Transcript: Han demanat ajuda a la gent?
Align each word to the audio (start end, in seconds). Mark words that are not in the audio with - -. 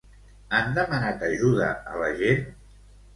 Han 0.59 0.71
demanat 0.77 1.25
ajuda 1.27 1.67
a 1.91 1.99
la 2.05 2.09
gent? 2.23 2.43